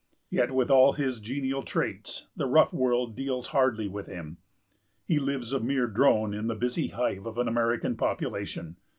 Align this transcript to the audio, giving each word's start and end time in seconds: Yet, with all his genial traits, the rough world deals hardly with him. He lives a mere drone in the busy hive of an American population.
Yet, 0.31 0.49
with 0.51 0.71
all 0.71 0.93
his 0.93 1.19
genial 1.19 1.61
traits, 1.61 2.25
the 2.35 2.47
rough 2.47 2.73
world 2.73 3.15
deals 3.15 3.49
hardly 3.49 3.87
with 3.87 4.07
him. 4.07 4.37
He 5.05 5.19
lives 5.19 5.53
a 5.53 5.59
mere 5.59 5.85
drone 5.85 6.33
in 6.33 6.47
the 6.47 6.55
busy 6.55 6.87
hive 6.87 7.27
of 7.27 7.37
an 7.37 7.47
American 7.47 7.95
population. 7.95 8.77